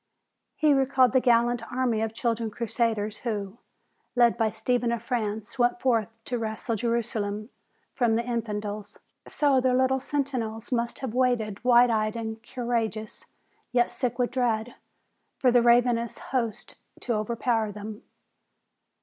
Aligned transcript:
He 0.55 0.73
recalled 0.73 1.11
the 1.11 1.19
gallant 1.19 1.61
army 1.71 2.01
of 2.01 2.11
children 2.11 2.49
crusaders 2.49 3.17
who, 3.17 3.59
led 4.15 4.35
by 4.35 4.49
Stephen 4.49 4.91
of 4.91 5.03
France, 5.03 5.59
went 5.59 5.79
forth 5.79 6.07
to 6.25 6.39
wrest 6.39 6.75
Jerusalem 6.75 7.51
from 7.93 8.15
the 8.15 8.25
infidels. 8.25 8.97
So 9.27 9.61
their 9.61 9.75
little 9.75 9.99
sentinels 9.99 10.71
must 10.71 10.97
have 11.01 11.13
waited 11.13 11.63
wide 11.63 11.91
eyed 11.91 12.15
and 12.15 12.41
courageous, 12.41 13.27
yet 13.71 13.91
sick 13.91 14.17
with 14.17 14.31
dread, 14.31 14.73
for 15.37 15.51
the 15.51 15.61
ravenous 15.61 16.17
hosts 16.17 16.73
to 17.01 17.13
overpower 17.13 17.71
them. 17.71 18.01